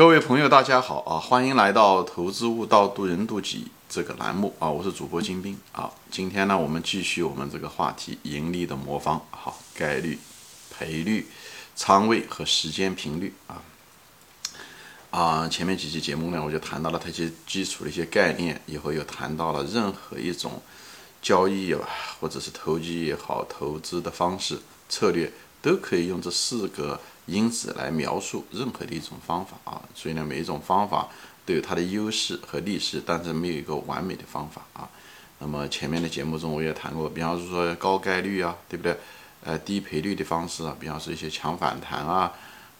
[0.00, 1.20] 各位朋友，大家好啊！
[1.20, 4.66] 欢迎来到《投资悟道，渡人渡己》这个栏目啊！
[4.66, 5.92] 我是主播金兵啊！
[6.10, 10.18] 今天呢，我们继续我们这个话题——盈利的魔方，好，概率、
[10.70, 11.26] 赔率、
[11.76, 13.60] 仓位和时间频率啊
[15.10, 15.48] 啊！
[15.50, 20.62] 前面几期节目呢，我就谈到了它一些基础的一些概念，以后又谈到了任何一种
[21.20, 21.86] 交易吧，
[22.18, 24.58] 或者是投机也好，投资的方式
[24.88, 25.30] 策略
[25.60, 26.98] 都可以用这四个。
[27.30, 31.08] 因子来描述任何的一种方法啊，所以呢，每一种方法
[31.46, 34.88] 都有它的优势和劣势，但是没有一个完美的方法啊。
[35.38, 38.96] 那么前面的节目中我也谈过，比方说高概率啊，对不对？
[39.42, 42.30] 呃，低赔率的方式啊，比方说一些强反弹啊，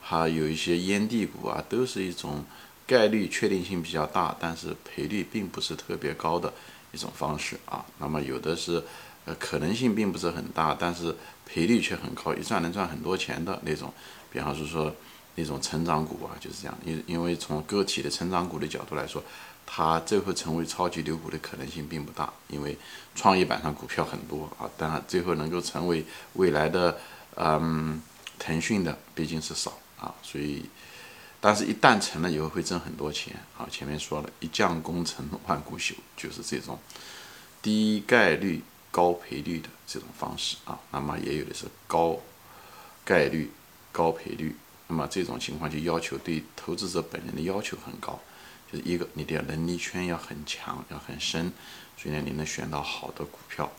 [0.02, 2.44] 还有一些烟蒂股啊，都是一种
[2.86, 6.52] 概率确定性比较大，但是赔率并不是特别高的
[6.92, 7.82] 一种方式啊。
[7.98, 8.82] 那么有的是
[9.24, 13.90] 呃可能性并不是很大，但是赔率却很高，一赚能赚很多钱的那种。
[14.30, 14.94] 比方是说
[15.34, 16.78] 那种成长股啊，就是这样。
[16.84, 19.22] 因因为从个体的成长股的角度来说，
[19.66, 22.76] 它最后成为超级牛股的可能性并不大，因为
[23.14, 24.68] 创业板上股票很多啊。
[24.76, 26.98] 当然，最后能够成为未来的
[27.36, 28.00] 嗯
[28.38, 30.14] 腾讯的毕竟是少啊。
[30.22, 30.64] 所以，
[31.40, 33.66] 但是一旦成了以后会挣很多钱啊。
[33.70, 36.78] 前面说了一将功成万骨朽，就是这种
[37.62, 40.78] 低概率高赔率的这种方式啊。
[40.90, 42.18] 那么也有的是高
[43.04, 43.50] 概率。
[43.92, 44.54] 高赔率，
[44.88, 48.20] 那么这种情况就要求对投资者本人的要求很高，
[48.70, 51.52] 就是一个你的能力圈要很强，要很深，
[51.96, 53.70] 所以呢，你能选到好的股票，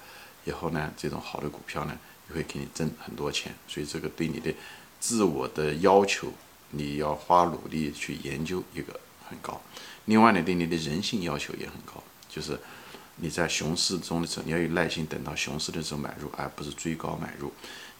[0.45, 1.97] 以后呢，这种好的股票呢，
[2.29, 4.53] 也会给你挣很多钱，所以这个对你的
[4.99, 6.31] 自我的要求，
[6.71, 9.61] 你要花努力去研究一个很高。
[10.05, 12.59] 另外呢，对你的人性要求也很高，就是
[13.17, 17.51] 你在熊市中的时候，你要有耐心等到熊市的时候买入，而不是追高买入。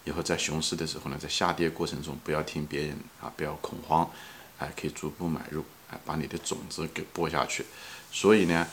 [0.03, 4.09] 以后在熊市的时候呢，在下跌过程中不要听别人啊，不要恐慌，
[4.57, 7.63] 哎，可以逐步买入，哎，把你的种子给播下去。
[8.11, 8.67] 所以呢，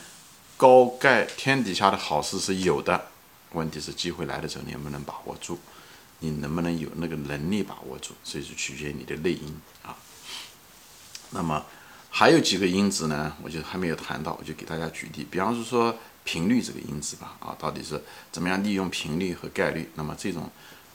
[0.57, 3.09] 高概天底下的好事是有的，
[3.51, 5.59] 问题是机会来的时候你能不能把握住，
[6.17, 9.95] 你能不能有那个能力把握住，所以是取决于你的内因啊。
[11.29, 11.63] 那么
[12.09, 18.01] 还有几个因子呢，我就还没有谈到，我就给大家举例，比方是说频率这个因子吧，啊，到底是
[18.31, 19.91] 怎么样利用频率和概率？
[19.93, 20.49] 那么这种。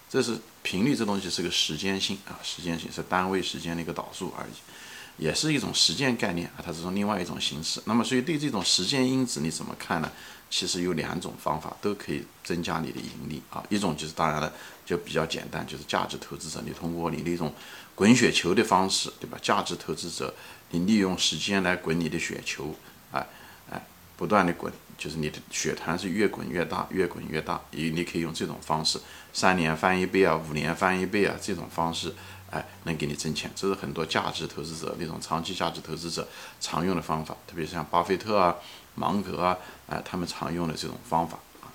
[0.08, 7.82] 这是频率，这东西是个时间性啊，时间性是单位时间的一个导数而已，也是一种时间概念啊，它是从另外一种形式。
[7.86, 10.10] 那么，所以对这种时间因子你怎么看呢？
[10.50, 13.64] 其实有两种方法都可以增加你的盈利啊。
[13.70, 14.52] 一种就是当然了，
[14.86, 17.52] 就比较简单，就是价值投资者，你通过你那种
[17.96, 19.36] 滚雪球的方式，对吧？
[19.42, 20.32] 价值投资者，
[20.70, 22.72] 你利用时间来滚你的雪球，
[23.10, 23.26] 哎
[23.70, 23.84] 哎，
[24.16, 24.72] 不断的滚。
[24.96, 27.60] 就是你的血团是越滚越大，越滚越大。
[27.70, 29.00] 你你可以用这种方式，
[29.32, 32.14] 三年翻一倍啊，五年翻一倍啊，这种方式，
[32.50, 33.50] 哎，能给你挣钱。
[33.54, 36.26] 这是很多价值投资者那种长期价值投资者
[36.60, 38.54] 常用的方法，特别像巴菲特啊、
[38.94, 41.68] 芒格啊，哎，他们常用的这种方法啊，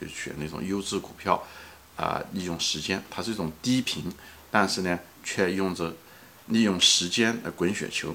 [0.00, 1.42] 就选那种优质股票
[1.96, 4.12] 啊，利用时间，它是一种低频，
[4.50, 5.94] 但是呢，却用着
[6.46, 8.14] 利用时间来滚雪球，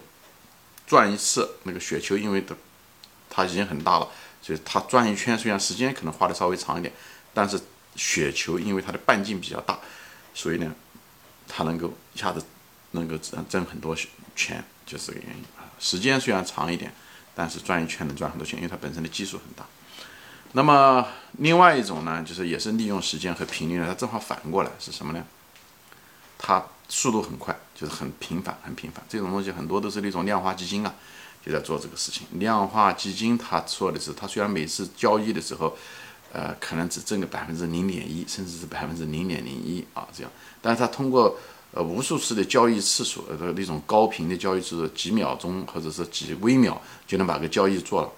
[0.86, 2.56] 转一次那个雪球，因为的
[3.30, 4.08] 它已经很大了。
[4.46, 6.94] 就是它转一圈，虽然时间可能花的稍微长一点，
[7.34, 7.60] 但是
[7.96, 9.80] 雪球因为它的半径比较大，
[10.36, 10.72] 所以呢，
[11.48, 12.46] 它能够一下子
[12.92, 13.98] 能够挣很多
[14.36, 15.66] 钱，就是这个原因啊。
[15.80, 16.94] 时间虽然长一点，
[17.34, 19.66] 但是转一圈能赚很多钱，因为它本身的基数很大。
[20.52, 21.08] 那么
[21.40, 25.26] 另外一种呢，就是也是利用时间和频率呢，它正好反过来是什么呢？
[26.38, 29.04] 它速度很快，就是很频繁，很频繁。
[29.10, 30.94] 这种东西很多都是那种量化基金啊。
[31.46, 35.78] 就在做这个事情，量化基金它说的是，它虽然每次交易的时候，
[36.34, 41.38] 呃，可能只挣个百分之零点一，甚至是百分之零点零一啊，这样，但是它通过
[41.72, 48.10] 呃无数次的交易次数，呃那种高频的交易次数，几秒钟或者是几微秒就能把个交易做了，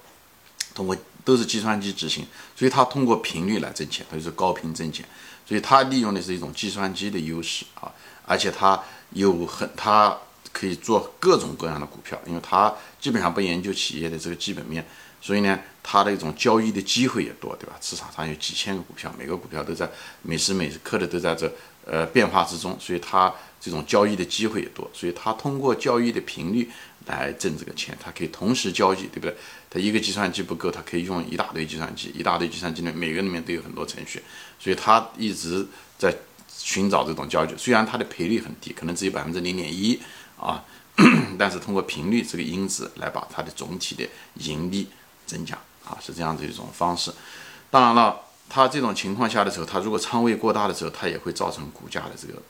[0.74, 0.96] 通过
[1.26, 5.06] 都是计算机执行，所以它通过频率来挣钱，它就是高频挣钱，
[5.46, 7.92] 所以它利用的是一种计算机的优势啊，
[8.26, 10.18] 而且它有很它。
[10.58, 14.84] 可以做各种各样的股票，因为他基本上不研究企业的这个基本面，
[15.22, 17.78] 所以呢，他的一种交易的机会也多，对吧？
[17.80, 19.88] 市场上有几千个股票，每个股票都在
[20.24, 21.54] 每时每刻的都在这
[21.86, 23.32] 呃变化之中，所以它
[23.62, 26.68] 这种交易的机会也多，所以它通过交易的频率
[27.06, 29.36] 来挣这个钱，它可以同时交易，对不对？
[29.70, 34.24] 它一个计算机不够，它可以用一大堆计算机，一大堆计算机里每个里面都有很多程序，
[34.60, 35.64] 所以它一直
[36.00, 36.12] 在
[36.50, 37.58] 寻找这种交易。
[37.58, 40.00] 虽然它的赔率很低，可能只有百分之零点一。
[40.40, 40.64] 啊，
[41.38, 44.88] 但是通过频率这个因子来把它的总体的盈利
[45.26, 47.12] 增加啊，是这样的一种方式。
[47.70, 52.42] 当然了，它这种情况下的时候，它如果仓位过大的时候，它也会造成股价的这个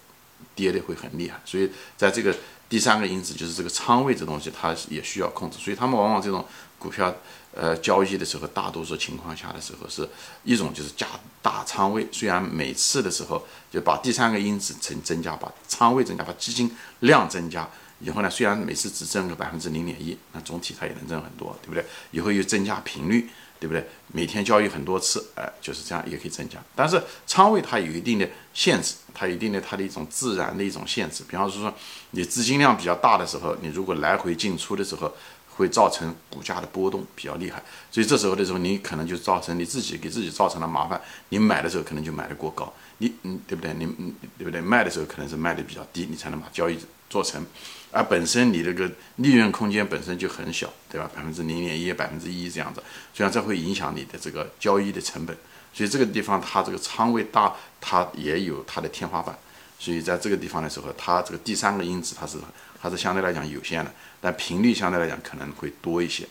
[0.54, 1.40] 跌的会很厉害。
[1.44, 2.36] 所以在这个
[2.70, 6.46] 第三个因子就是这个仓位这东西，它也需要控制，所以他们往往这种
[6.78, 7.14] 股票，
[7.54, 10.08] 呃，交易的时候，大多数情况下的时候是
[10.44, 11.08] 一种就是加
[11.42, 13.42] 大仓位，虽然每次的时候
[13.72, 16.70] 就把第三个因子增增加，把仓位增加，把基金
[17.00, 17.68] 量增加
[18.00, 21.86] 以后呢，虽然每次只挣个百分之零点一，那总体它也能挣很多，对不对？
[22.12, 23.30] 以后又增加频率。
[23.60, 23.86] 对不对？
[24.14, 26.58] 每天交易很多次，哎，就是这样也可以增加。
[26.76, 31.24] 但是仓位它有一定的限制，它有一定的它的一种自然的一种限制。
[31.28, 31.74] 比方说，
[32.12, 35.12] 你资金量比较大的时候，你如果来回进出的时候，
[35.56, 37.64] 会造成股价的波动比较厉害。
[37.92, 41.02] 所以这时候的时候，你可能就造成你自己给自己造成了麻烦。
[41.30, 43.74] 你买的时候可能就买的过高，你嗯，对不对？
[43.74, 44.62] 你嗯，对不对？
[44.62, 46.78] 卖的时候可能是卖的比较低，你才能把交易
[47.10, 47.46] 做成。
[47.90, 51.10] 而本身你这个利润空间本身就很小，对吧？
[51.16, 52.84] 百分之零点一、百分之一这样子，
[53.14, 55.36] 所以这会影响你的这个交易的成本。
[55.74, 59.36] 所以这个地方它这个仓位大，它也有它的天花板。
[59.80, 62.38] 所以在这个地方的时候，它这个第三个因子它是
[62.78, 66.28] 还是相对来讲有限的，但频率相对来讲可能会多一些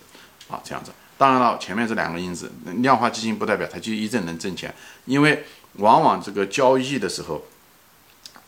[0.48, 0.92] 啊，这样子。
[1.16, 2.52] 当然了，前面这两个因子，
[2.82, 4.72] 量化基金不代表它就一定能挣钱，
[5.06, 5.44] 因为
[5.76, 7.42] 往往这个交易的时候。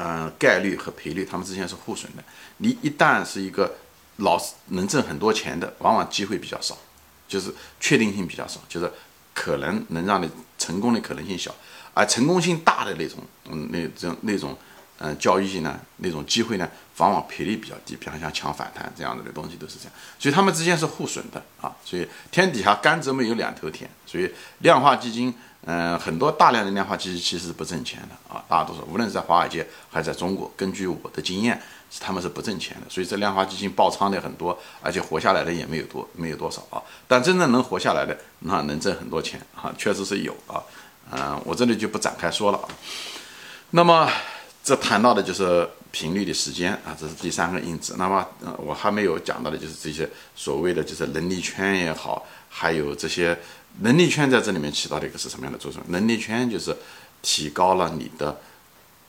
[0.01, 2.23] 嗯，概率和赔率，它们之间是互损的。
[2.59, 3.75] 你一旦是一个
[4.19, 6.79] 老能挣很多钱的，往往机会比较少，
[7.27, 8.89] 就是确定性比较少，就是
[9.35, 11.53] 可能能让你成功的可能性小。
[11.95, 13.19] 而成功性大的那种，
[13.51, 14.57] 嗯，那这那种，
[14.99, 17.97] 嗯，交易呢，那种机会呢，往往赔率比较低。
[17.97, 21.75] 比方像抢反弹这样子的东西都是这样，所以它们之间是互损的啊。
[21.85, 25.35] 所以天底下甘蔗没有两头甜，所以量化基金。
[25.67, 31.61] 嗯，很多大量的量化基金其实是不挣钱的啊，大多数无论是在华尔街还是在中国，根据我的经验，
[31.91, 32.87] 是他们是不挣钱的。
[32.89, 36.81] 所以这量化基金爆仓的很多，而且活下来的也没有多，没有多少啊。
[37.07, 40.63] 但真正能活下来的，那能挣很多钱啊，确实是有啊。
[41.11, 42.69] 嗯，我这里就不展开说了啊。
[43.71, 44.09] 那么
[44.65, 47.97] 这谈到的就是频率的时间啊，这是第三个因子。
[47.99, 48.27] 那么
[48.59, 53.39] 我还没有讲到的就是这些所谓的就是能力圈也好，还有这些。
[53.81, 55.83] 能力圈在这里面起到的一个是什么样的作用？
[55.89, 56.77] 能力圈就是
[57.23, 58.41] 提高了你的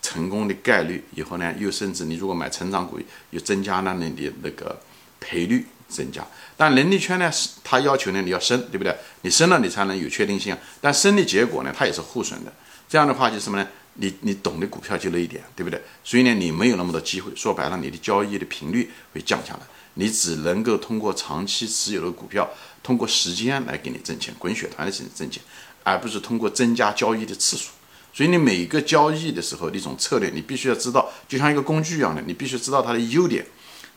[0.02, 3.00] 成功的概率，以后呢，又甚至你如果买成长股，
[3.32, 4.80] 又增加了你的那个
[5.20, 6.26] 赔率增加。
[6.56, 8.96] 但能力圈呢，是它要求呢你要升，对不对？
[9.22, 10.56] 你升了，你才能有确定性。
[10.80, 12.54] 但升的结果呢，它也是互损的。
[12.88, 13.68] 这样的话就什么呢？
[13.96, 15.82] 你你懂的股票就那一点，对不对？
[16.04, 17.36] 所以呢，你没有那么多机会。
[17.36, 19.60] 说白了，你的交易的频率会降下来。
[19.96, 22.50] 你只能够通过长期持有的股票，
[22.82, 25.42] 通过时间来给你挣钱，滚雪团的形式挣钱，
[25.84, 27.70] 而不是通过增加交易的次数。
[28.12, 33.46] 所以你每个交易的时候，一种策略，你必须要知道，就像一个工具一样的，你必须知道它的优点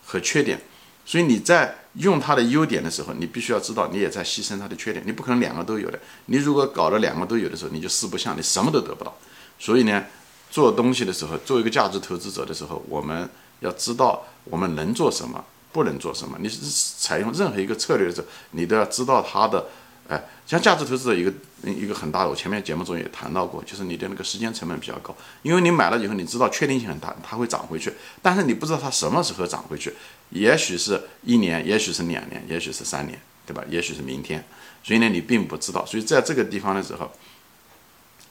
[0.04, 0.60] 和缺点。
[1.04, 5.02] 所以你在用它的优点的时候，你必须要知道，你也在牺牲它的缺点。
[5.06, 5.98] 你不可能两个都有的。
[6.26, 9.16] 你如果搞了两个都有的时候，你就四不像，你什么都得不到。
[9.58, 10.04] 所以呢，
[10.50, 13.28] 做东西的时候，做一个价值投资者的时候，我们
[13.60, 15.42] 要知道我们能做什么。
[15.72, 16.36] 不能做什么？
[16.40, 16.58] 你是
[16.98, 19.66] 采用任何一个策略的时候，你都要知道它的，
[20.08, 21.32] 哎，像价值投资者一个
[21.64, 29.94] 一个很大的，我前面节目中也谈到过，就是你的那个时间成本比较高，因为你买了以后，你知道确定性很大，它会涨回去，但是你不知道它什么时候涨回去，
[30.30, 33.62] 也许是一年，也许是两年，也许是三年，对吧？
[33.70, 34.44] 也许是明天，
[34.84, 37.10] 所以呢，你并不知道，所以在这个地方的时候，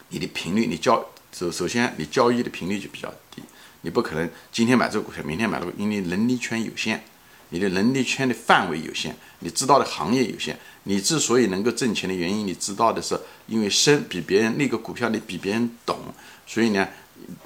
[0.09, 3.41] 你的频率，你交首首先你交易的频率就比较低，
[3.81, 7.03] 你不可能今天买这个股票，明天买那个，因为能力圈有限。
[7.51, 10.57] 你的能力圈的范围有限，你知道的行业有限。
[10.83, 13.15] 你之所以能够挣钱的原因，你知道的是
[13.45, 15.99] 因为深比别人那个股票你比别人懂，
[16.47, 16.87] 所以呢，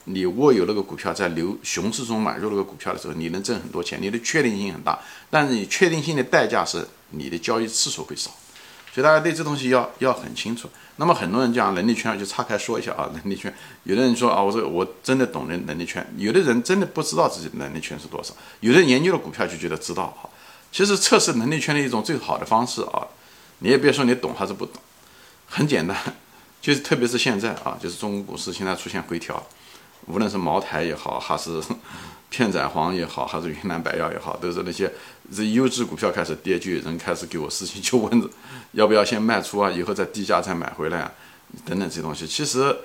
[0.05, 4.97] 你握有那个股票在牛熊市中买入那个股票的时候，你能挣很多钱，你的确定性很大。
[5.29, 8.31] 但是你确定性的代价是你的交易次数会少。
[8.95, 10.69] 所以大家对这东西要要很清楚。
[10.95, 13.53] 那么很多人讲能力圈，就岔开说一下啊，能力圈。
[13.83, 16.07] 有的人说啊，我说我真的懂能能力圈。
[16.15, 18.33] 有的人真的不知道自己的能力圈是多少。
[18.61, 20.29] 有的人研究了股票就觉得知道哈。
[20.71, 23.05] 其实测试能力圈的一种最好的方式啊，
[23.59, 24.81] 你也别说你懂还是不懂，
[25.49, 25.97] 很简单，
[26.61, 29.45] 就是特别是现在啊，就是中国股市现在出现回调，
[30.05, 31.61] 无论是茅台也好，还是。
[32.35, 34.91] 片仔癀也好，还是云南白药也好，都是那些
[35.33, 38.29] 这 优质股票开始跌，就有人开始给我私信就问，
[38.73, 39.71] 要不要先卖出啊？
[39.71, 41.11] 以后再低价再买回来啊？
[41.65, 42.27] 等等这些东西。
[42.27, 42.75] 其实，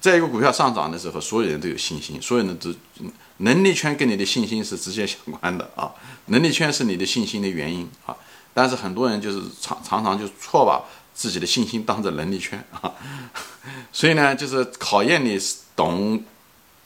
[0.00, 2.74] 在一个股票上涨的时候，所有人都有信心，所有人都
[3.38, 5.90] 能力圈跟你的信心是直接相关的啊。
[6.26, 8.14] 能力圈是你的信心的原因啊。
[8.52, 10.84] 但是很多人就是常常常就错把
[11.14, 12.92] 自己的信心当着能力圈啊。
[13.90, 15.38] 所以呢，就是考验你
[15.74, 16.22] 懂。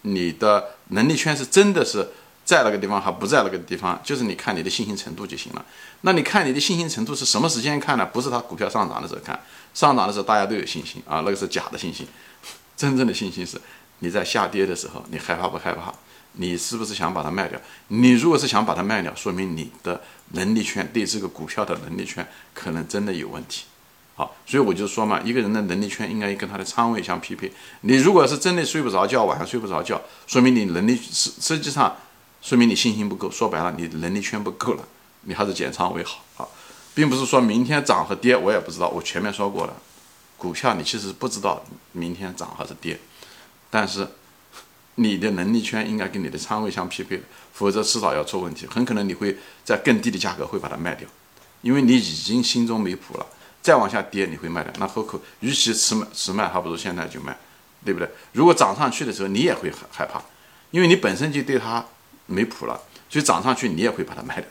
[0.02, 2.08] 你的能力圈是真的是
[2.44, 5.64] 在那个地方还不在那个地方，就是你看你的信心程度就行了。
[6.02, 8.04] 那你看你的信心程度是什么时间看呢？
[8.04, 9.38] 不是它股票上涨的时候看，
[9.72, 12.06] 上涨的时候大家都有信心啊，那个是假的信心。
[12.76, 13.60] 真正的信心是
[14.00, 15.94] 你在下跌的时候，你害怕不害怕？
[16.32, 17.60] 你是不是想把它卖掉？
[17.88, 23.66] 你如果是想把它卖掉，说明你的能力圈对这个股票的能力圈可能真的有问题。
[24.14, 27.50] 好，所以我就说嘛，一个人的能力圈应该跟他的仓位相匹配。
[27.80, 31.96] 你如果是真的睡不着觉，晚上睡不着觉，说明你能力实实际上
[32.42, 33.30] 说明你信心不够。
[33.30, 34.84] 说白了，你能力圈不够了，
[35.22, 36.22] 你还是减仓为好。
[36.36, 36.46] 啊，
[36.94, 39.74] 并不是说明天涨和跌我也不知道，我前面说过了，
[40.36, 43.00] 股票你其实不知道明天涨还是跌，
[43.70, 44.06] 但是
[44.96, 47.22] 你的能力圈应该跟你的仓位相匹配，
[47.54, 51.08] 否则迟早要出问题，很可能你会在更低的价格会把它卖掉，
[51.62, 53.26] 因为你已经心中没谱了。
[53.62, 55.20] 再往下跌，你会卖掉，那何苦？
[55.38, 57.38] 与其迟卖迟卖，还不如现在就卖，
[57.84, 58.08] 对不对？
[58.32, 60.20] 如果涨上去的时候，你也会害害怕，
[60.72, 61.84] 因为你本身就对它
[62.26, 64.48] 没谱了，所以涨上去你也会把它卖掉。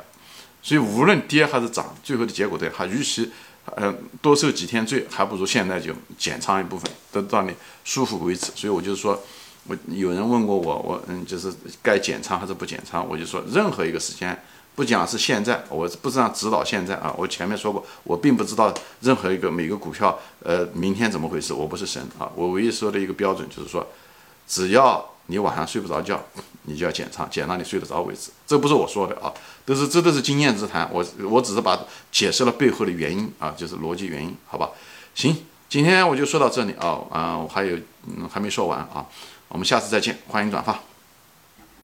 [0.64, 3.30] 所以无论跌还是涨，最后的结果对它，与其
[3.66, 7.54] 呃多受几天罪，还不如现在就减仓一部分，得到你
[7.84, 8.52] 舒服为止。
[8.56, 9.22] 所以我就说，
[9.68, 11.52] 我有人问过我，我嗯就是
[11.84, 14.42] 该减仓还是不减仓，我就说任何一个时间。
[14.74, 17.14] 不讲是现在，我不是让指导现在啊。
[17.18, 22.32] 我前面说过，我并不知道任何一个每个股票，呃，明天怎么回事，我不是神啊。
[22.36, 23.86] 我唯一说的一个标准就是说，
[24.48, 26.20] 只要你晚上睡不着觉，
[26.64, 28.32] 你就要减仓，减到你睡得着为止。
[28.48, 29.32] 这不是我说的啊，
[29.66, 30.90] 都是这都是经验之谈。
[30.92, 31.78] 我我只是把
[32.12, 34.70] 解释了背后的原因啊，就是逻辑原因，好吧？
[35.14, 35.36] 行，
[35.68, 39.06] 今天我就说到这里啊啊，我还有嗯还没说完啊，
[39.50, 40.80] 我们下次再见，欢迎转发。